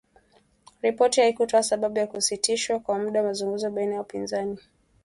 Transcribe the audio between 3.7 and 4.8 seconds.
baina ya wapinzani.